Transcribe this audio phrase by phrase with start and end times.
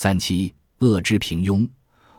[0.00, 1.68] 三七恶之平庸，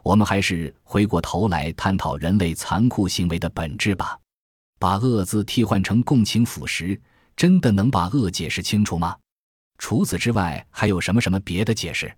[0.04, 4.20] 我们还是回过头来探讨人类残酷行为的本质吧。
[4.78, 7.00] 把“恶”字替换成共情腐蚀，
[7.38, 9.16] 真的能把恶解释清楚吗？
[9.78, 12.14] 除此之外，还有什么什么别的解释？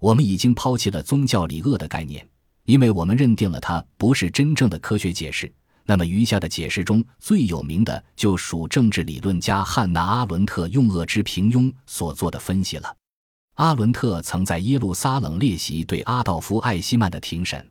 [0.00, 2.26] 我们已经抛弃了宗教里恶的概念，
[2.64, 5.52] 因为我们认定了它不是真正的科学解释。
[5.84, 12.96] 那么余下的解释中最有名的就属政治理论家汉娜·阿伦特用恶之平庸所做的分析了。
[13.54, 17.70] 阿伦特曾在耶路撒冷列席对阿道夫·艾希曼的庭审，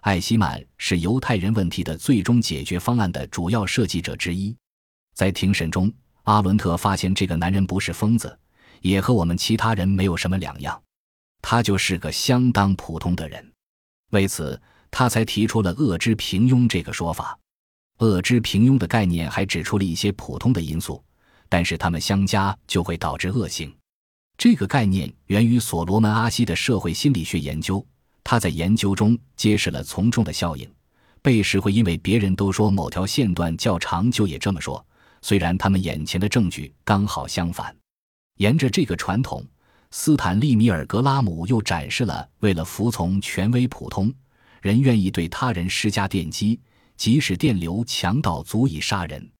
[0.00, 4.56] 艾希曼是犹太人问题的最终解决方案的主要设计者之一。
[5.14, 5.92] 在庭审中，
[6.24, 8.36] 阿伦特发现这个男人不是疯子，
[8.80, 10.82] 也和我们其他人没有什么两样，
[11.40, 13.52] 他就是个相当普通的人。
[14.10, 17.38] 为此，他才提出了恶之平庸这个说法。
[17.98, 21.00] 恶之平庸的概念还指出了一些普通的因素，
[21.48, 23.72] 但是它们相加就会导致恶性。
[24.40, 27.86] 这个概念源于所罗门·阿西的社会心理学研究，
[28.24, 30.66] 他在研究中揭示了从众的效应。
[31.20, 34.82] 被试会因为别人都说某条线段较长，就也这么说，
[35.20, 37.76] 虽然他们眼前的证据刚好相反。
[38.38, 39.44] 沿着这个传统，
[39.90, 44.10] 斯坦利·米尔格拉姆又展示了为了服从权威，普通
[44.62, 46.58] 人愿意对他人施加电击。
[46.96, 49.30] 即使电流强到足以杀人，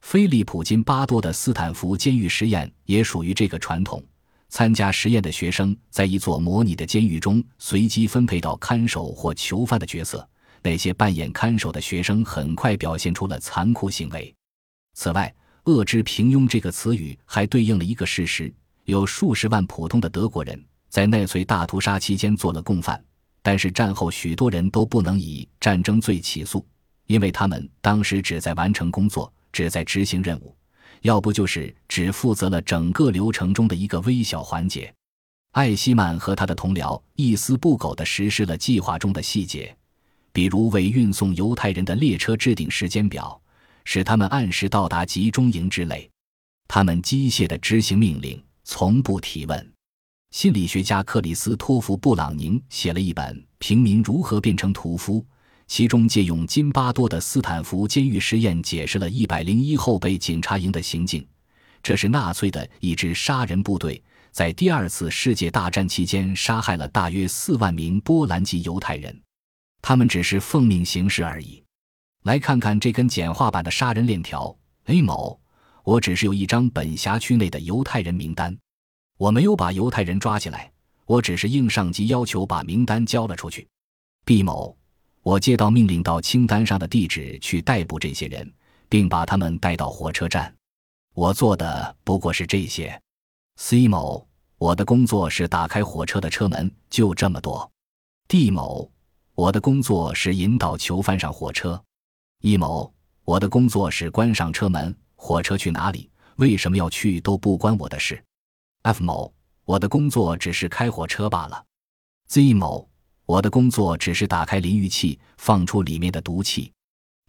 [0.00, 4.02] 菲利普金巴多的斯坦福监狱实验也属于这个传统。
[4.50, 10.28] 参加实验的学生在一座模拟的监狱中随机分配到看守或囚犯的角色，
[10.60, 14.34] 那些扮演看守的学生很快表现出了残酷行为。
[14.94, 15.32] 此外
[15.64, 18.52] ，“恶之平庸”这个词语还对应了一个事实：
[18.84, 23.02] 有数十万普通的德国人在纳粹大屠杀期间做了共犯，
[23.42, 26.66] 但是战后许多人都不能以战争罪起诉。
[27.06, 30.56] 因为他们当时只在完成工作，只在执行任务，
[31.02, 34.92] 要不就是只负责了整个流程中的一个微小环节。
[35.52, 39.76] 艾希曼和他的同僚一丝不苟地实施了计划中的细节，
[40.32, 43.40] 比如为运送犹太人的列车制定时间表，
[43.84, 46.08] 使他们按时到达集中营之类。
[46.68, 49.72] 他们机械地执行命令，从不提问。
[50.30, 55.20] 心理学家克里斯托弗·布朗宁写了一本《平民如何变成屠夫》。
[55.70, 61.24] 其中借用金巴多的斯坦福监狱实验，解释了一百零一后备警察营的行径。
[61.80, 69.16] 这是纳粹的一支杀人部队，在第二次世界大战期间杀害了大约四万名波兰籍犹太人。
[69.80, 71.62] 他们只是奉命行事而已。
[72.24, 74.54] 来看看这根简化版的杀人链条
[74.86, 75.38] ：A 某，
[75.84, 78.58] 我只是有一张本辖区内的犹太人名单，
[79.16, 80.68] 我没有把犹太人抓起来，
[81.06, 83.68] 我只是应上级要求把名单交了出去。
[84.24, 84.76] B 某。
[85.22, 88.50] 我接到命令，到清单上的地址去逮捕这些人，
[88.88, 90.52] 并把他们带到火车站。
[91.14, 92.98] 我做的不过是这些。
[93.56, 94.26] C 某，
[94.56, 97.70] 我的工作是打开火车的车门，就这么多。
[98.28, 98.90] D 某，
[99.34, 101.82] 我的工作是引导囚犯上火车。
[102.40, 102.90] E 某，
[103.24, 108.24] 我的工作是关上车门，火车去哪里，为什么要去都不关我的事。
[108.82, 109.30] F 某，
[109.66, 111.62] 我的工作只是开火车罢了。
[112.28, 112.89] Z 某。
[113.30, 116.72] 我的工作只是打开淋浴器，放出里面的毒气。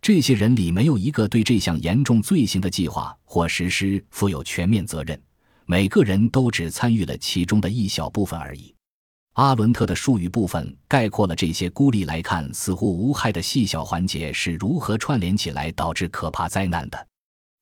[0.01, 5.21] 这些人里没有一个对这项严重罪行的计划或实施负有全面责任，
[5.67, 8.73] 每个人都只参与了其中的一小部分而已。
[9.33, 17.07] 阿伦特的术语部分概括了这些孤立来看似乎无害的细小环节是如何串联起来导致可怕灾难的。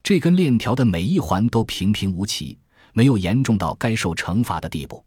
[0.02, 2.58] 这根链条的每一环都平平无奇，
[2.94, 5.04] 没有严重到该受惩罚的地步。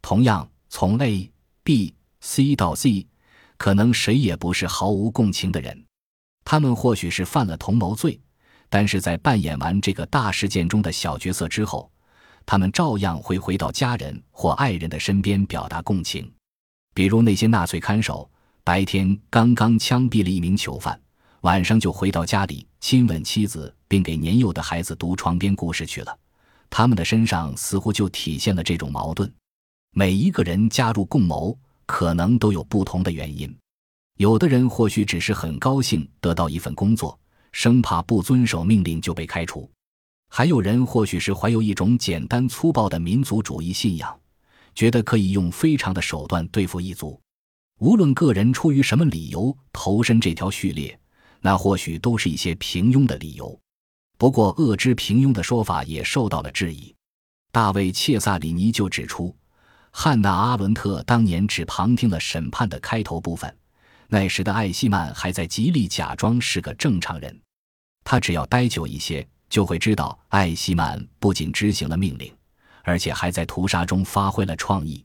[0.00, 1.28] 同样，从 A、
[1.64, 1.92] B。
[2.20, 3.06] C 到 Z，
[3.56, 5.84] 可能谁也不是毫无共情的人，
[6.44, 8.20] 他们或许是犯了同谋罪，
[8.68, 11.90] 但是在扮演完这个大事件中的小角色之后，
[12.44, 16.30] 他们照样会回到家人或爱人的身边表达共情。
[16.94, 18.28] 比如那些纳粹看守，
[18.64, 21.00] 白天刚刚枪毙了一名囚犯，
[21.42, 26.18] 晚上就回到家里亲吻妻子，并给年幼的孩子读床边故事去了。
[26.68, 29.32] 他们的身上似乎就体现了这种矛盾。
[29.92, 31.56] 每一个人加入共谋。
[31.88, 33.52] 可能都有不同的原因，
[34.18, 37.18] 有的人或许只是很高兴得到一份工作，
[37.50, 39.66] 生怕不遵守命令就被开除；
[40.28, 44.20] 还有人或许是怀有一种简单粗暴的民族主义信仰，
[44.74, 47.18] 觉得可以用非常的手段对付异族。
[47.80, 51.00] 无论个人出于什么理由投身这条序列，
[51.40, 53.58] 那或许都是一些平庸的理由。
[54.18, 56.94] 不过，恶之平庸的说法也受到了质疑。
[57.50, 59.34] 大卫·切萨里尼就指出。
[60.00, 63.52] 汉娜·阿伦特当年只旁听了审判的开头部分，
[64.06, 67.36] 那时的艾希曼还在极力假装是个正常人。
[68.04, 72.32] 他只要待久一些，就会知道艾希曼不仅执行了命令，
[72.84, 75.04] 而且还在屠杀中发挥了创意。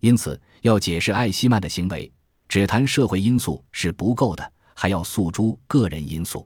[0.00, 2.12] 因此，要解释艾希曼的行为，
[2.48, 6.44] 只谈社会因素是不够的，还要诉诸个人因素。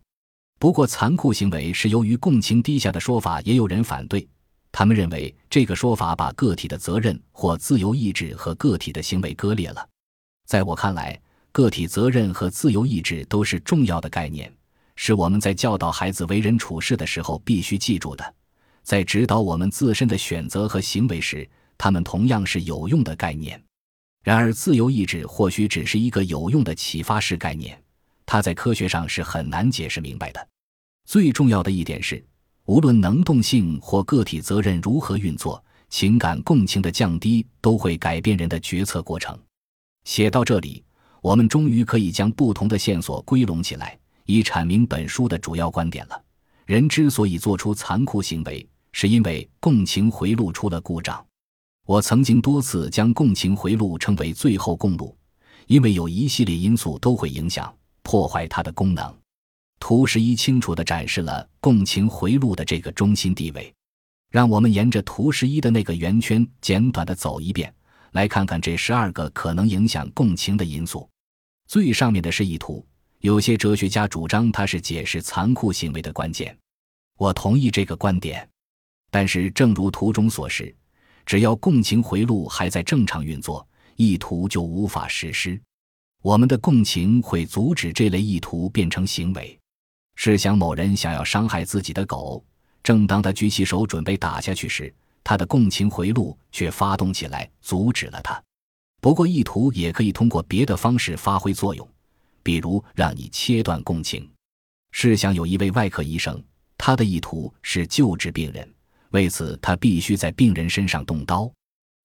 [0.58, 4.28] 不过，残酷行为是由于共情低下的说法，也有人反对。
[4.70, 9.88] 他们认为这个说法把个体的责任或自由意志和个体的行为割裂了。
[10.46, 11.20] 在我看来，
[11.52, 14.52] 个体责任和自由意志都是重要的概念，
[14.96, 18.34] 是我们在教导孩子为人处事的时候必须记住的。
[18.82, 23.62] 在指导我们自身的选择和行为时，他们同样是有用的概念。
[24.24, 27.80] 然而，自由意志或许只是一个有用的启发式概念，
[28.24, 30.48] 它在科学上是很难解释明白的。
[31.04, 32.22] 最重要的一点是，
[32.68, 39.34] 无论能动性或个体责任如何运作，情感共情的降低都会改变人的决策过程。
[40.04, 40.84] 写到这里，
[41.22, 46.22] 我们终于可以将不同的线索归拢起来，以阐明本书的主要观点了。
[46.66, 51.24] 人之所以做出残酷行为，是因为共情回路出了故障。
[51.86, 55.16] 我曾经多次将共情回路称为“最后公路”，
[55.68, 59.10] 因为有一系列因素都会影响、破坏它的功能。
[59.80, 63.72] 图十一清楚地展示了共情回路的这个中心地位。
[64.30, 67.72] 让我们沿着图十一的那个圆圈简短地走一遍，
[68.12, 71.08] 来看看这十二个可能影响共情的因素。
[71.66, 72.86] 最上面的是意图，
[73.20, 76.56] 有些哲学家主张它是解释残酷行为的关键。
[77.16, 78.48] 我同意这个观点，
[79.10, 80.74] 但是正如图中所示。
[81.24, 83.66] 只要共情回路还在正常运作，
[83.96, 85.60] 意图就无法实施。
[86.22, 89.58] 我们的共情会阻止这类意图变成行为。
[90.20, 92.44] 试想，某人想要伤害自己的狗，
[92.82, 94.92] 正当他举起手准备打下去时，
[95.22, 98.42] 他的共情回路却发动起来，阻止了他。
[99.00, 101.88] 不过，意图也可以通过别的方式发挥作用，
[102.42, 104.28] 比如让你切断共情。
[104.90, 106.42] 试想，有一位外科医生，
[106.76, 108.68] 他的意图是救治病人。
[109.10, 111.48] 为此，他必须在病人身上动刀。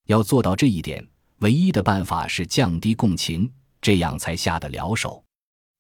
[0.05, 1.03] 要做到这一点，
[1.39, 3.51] 唯一的办法是降低共情，
[3.81, 5.22] 这样才下得了手。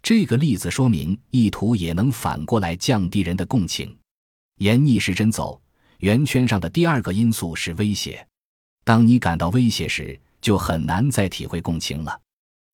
[0.03, 3.97] 这个例子说明，意图也能反过来降低人的共情。
[4.57, 5.59] 沿逆时针走，
[5.99, 8.27] 圆圈上的第二个因素是威胁。
[8.83, 12.19] 当你感到威胁时，就很难再体会共情了。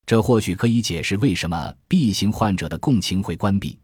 [0.08, 3.78] 这或许可以解释为什么 B 型患者的共情会关闭，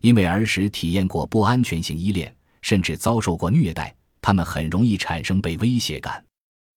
[0.00, 3.92] 因为儿时体验过不安全性依恋，甚至遭受过虐待。
[4.20, 6.24] 他们很容易产生被威胁感，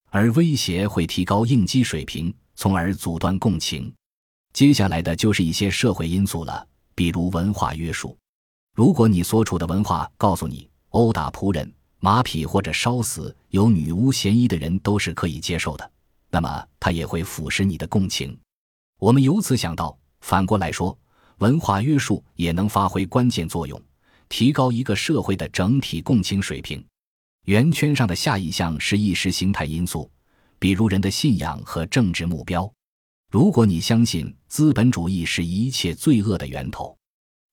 [0.10, 3.94] 而威胁会提高应激水平，从而阻断共情。
[4.56, 6.66] 接下来的就是一些社会因素了，
[6.96, 8.18] 比如文化约束。
[8.74, 11.70] 如果你所处的文化告诉你殴打仆人、
[12.00, 15.92] 马匹或者烧死有女巫嫌疑的人都是可以接受的，
[16.30, 18.40] 那么它也会腐蚀你的共情。
[18.98, 20.98] 我们由此想到，反过来说，
[21.40, 23.78] 文化约束也能发挥关键作用，
[24.30, 26.82] 提高一个社会的整体共情水平。
[27.48, 30.10] 圆圈上的下一项是意识形态因素，
[30.60, 32.72] 比如人的信仰和政治目标。
[33.32, 36.98] 如果你相信资本主义是一切罪恶的源头，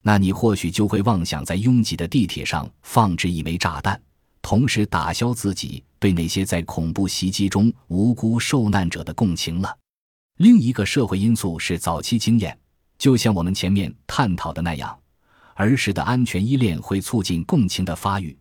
[0.03, 4.01] 那你或许就会妄想在拥挤的地铁上放置一枚炸弹，
[4.41, 9.77] 同时打消自己对那些在恐怖袭击中无辜受难者的共情了。
[10.39, 12.57] 另一个社会因素是早期经验，
[12.99, 14.99] 就像我们前面探讨的那样，
[15.55, 18.37] 儿时的安全依恋会促进共情的发育。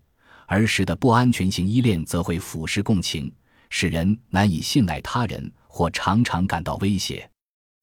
[0.47, 3.31] 儿时的不安全性依恋则会腐蚀共情，
[3.69, 7.27] 使人难以信赖他人或常常感到威胁。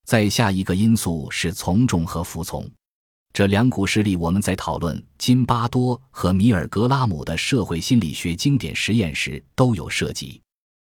[0.05, 2.71] 再下一个因素是从众和服从，
[3.33, 10.41] 这两股势力我们在讨论金巴多和米尔格拉姆的社会心理学经典实验时都有涉及。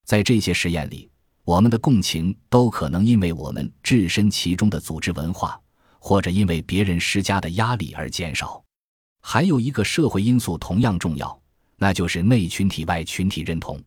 [0.06, 1.12] 在这些实验里，
[1.44, 5.60] 我们的共情都可能因为我们置身其中的组织文化，
[6.00, 8.64] 或者因为别人施加的压力而减少。
[9.22, 11.38] 还有一个社会因素同样重要。
[11.78, 13.78] 那就是内群体外群体认同。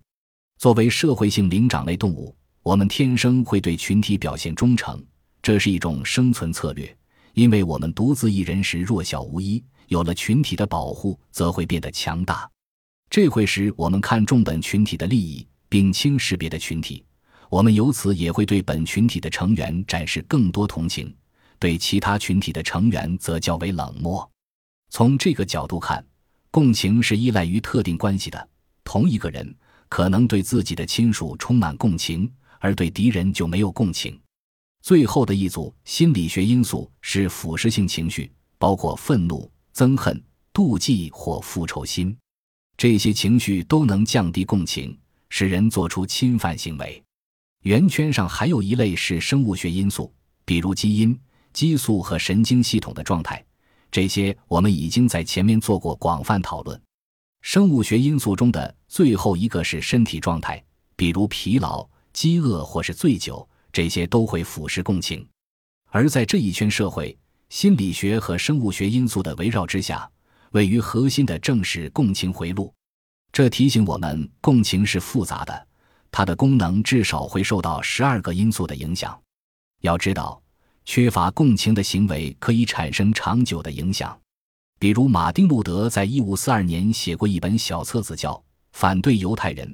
[0.59, 2.37] 作为社会性灵长类动物，
[2.69, 5.03] 我们天生会对群体表现忠诚，
[5.41, 6.95] 这是一种生存策略。
[7.33, 12.47] 因为我们独自一人时弱小无依，有了群体的保护，则会变得强大。
[13.09, 17.03] 这会使我们看重本群体的利益，并轻视别的群体。
[17.49, 21.11] 我们由此也会对本群体的成员展示更多同情，
[21.59, 24.31] 对其他群体的成员则较为冷漠。
[24.91, 26.05] 从这个角度看。
[26.51, 28.49] 共情是依赖于特定关系的。
[28.85, 29.57] 同一个人
[29.89, 34.19] 可能对自己的亲属充满共情，而对敌人就没有共情。
[34.83, 40.23] 最后的一组心理学因素是腐蚀性情绪，包括愤怒、憎恨、
[40.53, 42.17] 妒忌或复仇心。
[42.77, 44.97] 这些情绪都能降低共情，
[45.31, 47.03] 使人做出侵犯行为。
[47.65, 51.19] 圆圈上还有一类是生物学因素，比如基因、
[51.53, 53.45] 激素和神经系统的状态。
[53.91, 56.81] 这些我们已经在前面做过广泛讨论。
[57.43, 60.63] 生物学因素中的最后一个是身体状态，
[60.95, 65.27] 比如疲劳、饥饿或是醉酒，这些都会腐蚀共情。
[65.91, 67.17] 而在这一圈社会
[67.49, 70.11] 心理学和生物学因素的围绕之下，
[70.53, 72.73] 位于核心的正是共情回路。
[73.33, 75.67] 这提醒我们，共情是复杂的，
[76.11, 79.19] 它的功能至少会受到十二个因素的影响。
[79.83, 80.43] 要知道，
[80.85, 84.19] 缺乏共情的行为可以产生长久的影响。
[84.79, 88.33] 比如，马丁·路德在一五四二年写过一本小册子，叫
[88.73, 89.67] 《反对犹太人》，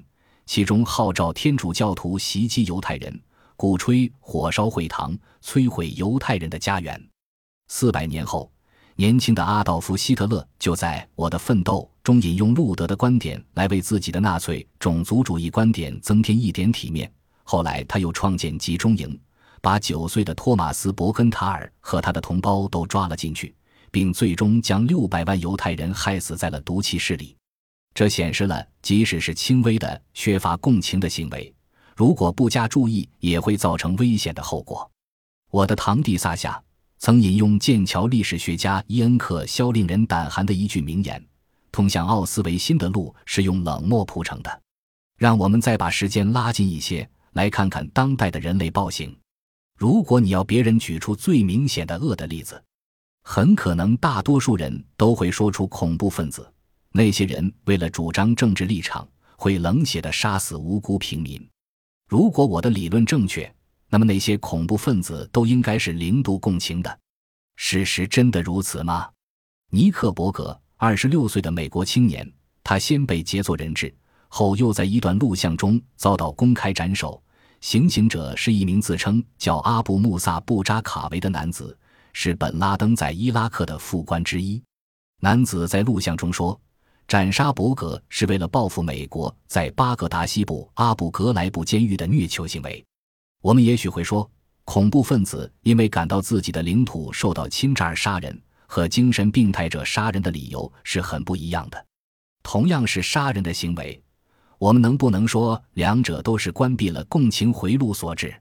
[0.46, 3.20] 其中号召天主教徒袭击犹太人，
[3.56, 7.00] 鼓吹火烧会堂、摧毁犹太人的家园。
[7.68, 8.50] 四百年后，
[8.96, 17.10] 年轻的阿道夫·希特勒就在《我的奋斗》中引用路德的观点，来为自己的纳粹种族主义观点增添一点体面。
[17.42, 19.18] 后来，他又创建集中营，
[19.60, 23.54] 把九岁的托马斯·伯根塔尔和他的同胞都抓了进去，
[23.90, 27.34] 并最终将六百万犹太人害死在了毒气室里。
[27.94, 31.54] 这显示了，即使是轻微的缺乏共情的行为，
[31.96, 34.90] 如果不加注意，也会造成危险的后果。
[35.50, 36.60] 我的堂弟萨夏。
[36.96, 41.22] 曾引用剑桥历史学家伊恩克肖令人胆寒的一句名言
[41.70, 44.62] ：“通向奥斯维辛的路是用冷漠铺成的。”
[45.18, 49.14] 让我们再把时间拉近一些，来看看当代的人类暴行。
[49.76, 52.62] 如果你要别人举出最明显的恶的例子，
[53.22, 56.50] 很可能大多数人都会说出恐怖分子。
[56.96, 61.44] 那些人为了主张政治立场，会冷血地杀死无辜平民。
[62.08, 63.52] 如果我的理论正确。
[63.90, 66.98] 那么那些恐怖分子都应该是零度共情的，
[67.54, 69.08] 事实真的如此吗？
[69.70, 72.28] 尼克伯格，二十六岁的美国青年，
[72.64, 73.94] 他先被劫做人质，
[74.26, 77.22] 后又在一段录像中遭到公开斩首。
[77.60, 81.78] 行刑者是一名自称叫阿布穆萨布扎卡维的男子，
[82.12, 84.60] 是本拉登在伊拉克的副官之一。
[85.20, 86.60] 男子在录像中说，
[87.06, 92.84] 斩杀伯格是为了报复美国在巴格达西部阿布格莱布监狱的虐囚行为。
[93.42, 94.28] 我们也许会说，
[94.64, 101.86] 恐怖分子因为感到自己的领土受到侵占而杀人，和精神病态者杀人的理由是很不一样的。
[102.42, 104.02] 同样是杀人的行为，
[104.58, 108.34] 我们能不能说两者都是关闭了共情回路所致？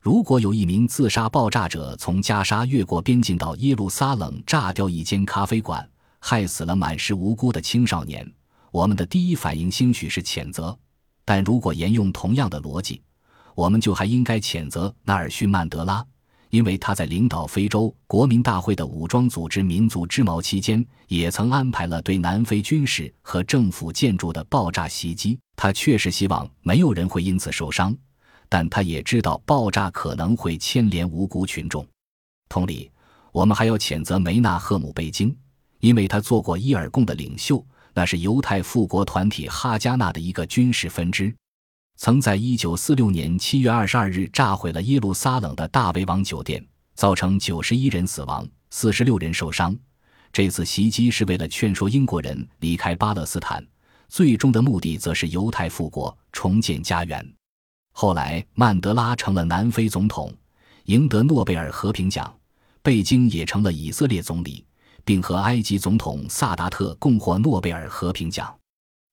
[0.00, 5.88] 如果有一名自杀爆炸者从加沙越过边境到耶路撒冷，炸掉一间咖啡馆，
[6.28, 8.28] 害死了满是无辜的青少年，
[8.72, 10.76] 我们的第一反应兴许是谴责。
[11.24, 13.00] 但如果沿用同样的逻辑，
[13.54, 16.04] 我们就还应该谴责纳尔逊·曼德拉，
[16.50, 25.38] 因为他在领导非洲国民大会的武装组织“民族之矛”期间，也曾安排了对南非军事和政府建筑的爆炸袭击。
[25.54, 27.96] 他确实希望没有人会因此受伤，
[28.48, 31.86] 但他也知道爆炸可能会牵连无辜群众。
[32.48, 32.90] 同理，
[33.30, 35.32] 我们还要谴责梅纳赫姆·贝京，
[35.86, 37.64] 因为他做过伊尔贡的领袖，
[37.94, 41.32] 那是犹太复国团体哈加纳的一个军事分支。
[41.96, 46.60] 曾在1946年7月22日炸毁了耶路撒冷的大卫王酒店，
[46.96, 49.76] 造成91人死亡、46人受伤。
[50.32, 53.64] 这次袭击是为了劝说英国人离开巴勒斯坦，
[54.08, 57.24] 最终的目的则是犹太复国、重建家园。
[57.92, 60.34] 后来，曼德拉成了南非总统，
[60.86, 62.26] 赢得诺贝尔和平奖；
[62.82, 64.64] 贝京也成了以色列总理，
[65.06, 68.54] 并和埃及总统萨达特共获诺贝尔和平奖。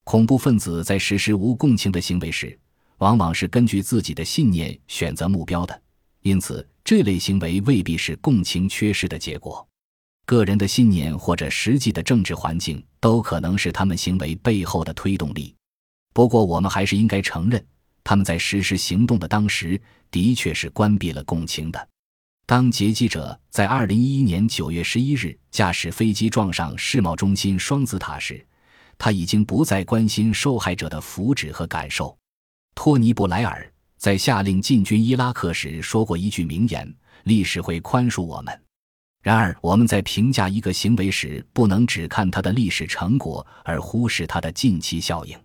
[0.04, 2.60] 恐怖分子在实施无共情的行为时，
[2.98, 5.82] 往往是根据自己的信念选择目标的，
[6.24, 9.66] 因此这类行为未必是共情缺失的结果。
[10.26, 15.54] 个人的信念或者实际的政治环境都可能是他们行为背后的推动力。
[16.14, 17.66] 不过，我们还是应该承认，
[18.04, 21.88] 他们在实施行动的当时的确是关闭了共情的。
[22.46, 28.46] 当劫机者在2011年9月11日驾驶飞机撞上世贸中心双子塔时，
[28.98, 32.16] 他已经不再关心受害者的福祉和感受。
[32.76, 38.62] 托尼·布莱尔在下令进军伊拉克时说过一句名言：“历史会宽恕我们。”
[39.24, 45.40] 然而，我们在评价一个行为时，不能只看它的历史成果，而忽视它的近期效应。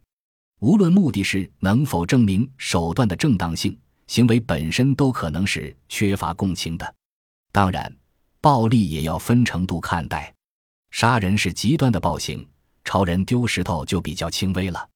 [0.58, 6.94] 无论目的是能否证明手段的正当性，行为本身都可能是缺乏共情的。
[7.52, 7.94] 当然，
[8.40, 10.34] 暴力也要分程度看待。
[10.90, 12.44] 杀人是极端的暴行，
[12.84, 14.88] 朝人丢石头就比较轻微了。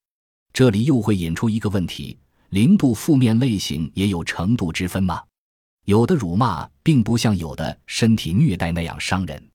[0.51, 2.19] 这里又会引出一个问题。
[2.49, 5.23] 零度负面类型也有程度之分吗？
[5.85, 9.49] 有的辱骂并不像有的身体虐待那样伤人，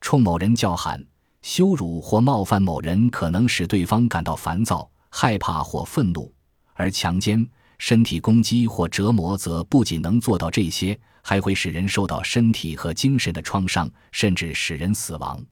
[0.00, 1.04] 冲某人叫喊、
[1.42, 6.34] 羞辱或冒犯某人可能使对方感到烦躁、害怕或愤怒，
[6.74, 7.48] 而强奸、
[7.82, 15.44] 身体攻击或折磨则不仅能做到这些，还会使人受到身体和精神的创伤，甚至使人死亡。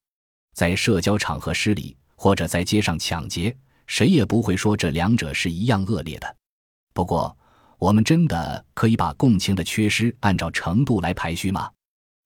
[0.55, 3.53] 在社交场合失礼或者在街上抢劫，
[3.89, 6.37] 谁也不会说这两者是一样恶劣的。
[6.95, 7.37] 不过，
[7.81, 11.69] 我们真的可以把共情的缺失按照程度来排序吗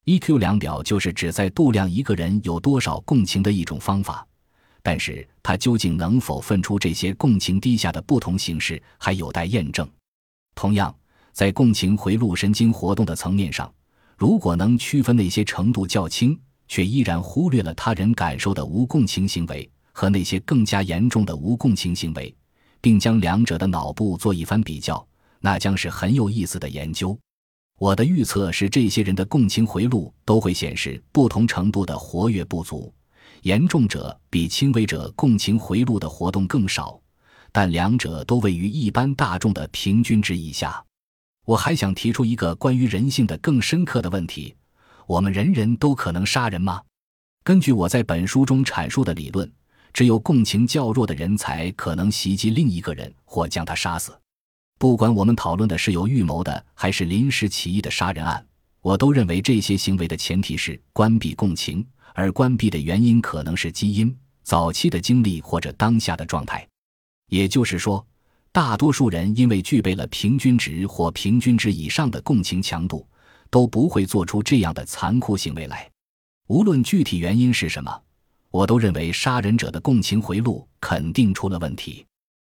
[0.04, 4.26] ？EQ 量表就是旨在度量一个人有多少共情的一种方法，
[4.84, 9.88] 但是他究竟能否分出这些共情低下的不同形式，还有待验证。
[10.54, 10.94] 同样，
[11.32, 13.72] 在共情回路神经活动的层面上，
[14.18, 16.38] 如果能区分那些程度较轻
[16.68, 22.36] 却依然忽略了他人感受的无共情行为和那些更加严重的无共情行为，
[22.82, 25.04] 并将两者的脑部做一番比较。
[25.40, 27.18] 那将是很有意思的研究。
[27.78, 32.92] 我的预测是，这些人的共情回路都会显示不同程度的活跃不足，
[33.44, 36.98] 严重者比轻微者共情回路的活动更少，
[37.52, 40.82] 但两者都位于一般大众的平均值以下。
[41.44, 44.54] 我还想提出一个关于人性的更深刻的问题：
[45.06, 46.80] 我们人人都可能杀人吗？
[47.42, 49.52] 根据我在本书中阐述的理论，
[49.92, 54.18] 只有共情较弱的人才可能袭击另一个人或将他杀死。
[54.78, 58.42] 不管我们讨论的是有预谋的还是临时起意的杀人案，
[58.80, 66.66] 我都认为这些行为的前提是关闭共情，而关闭的原因可能是基因、早期的经历或者当下的状态。
[67.28, 68.06] 也就是说，
[68.52, 73.06] 大多数人因为具备了平均值或平均值以上的共情强度，
[73.50, 75.90] 都不会做出这样的残酷行为来。
[76.46, 78.02] 无论具体原因是什么，
[78.50, 82.06] 我都认为杀人者的共情回路肯定出了问题。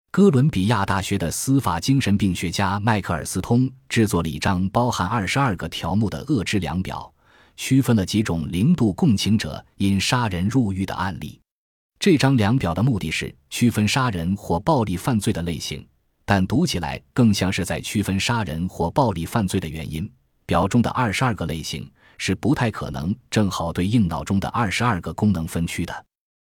[0.10, 7.11] 哥伦比亚大学的司法精神病学家迈克尔斯通制作了一张包含二十二个条目的恶知量表，
[7.64, 11.40] 区分了几种零度共情者因杀人入狱的案例。
[12.00, 15.88] 这张量表的目的是区分杀人或暴力犯罪的类型，
[16.26, 20.12] 但读起来更像是在区分杀人或暴力犯罪的原因。
[20.48, 21.88] 表中的二十二个类型
[22.18, 26.06] 是不太可能正好对应脑中的二十二个功能分区的。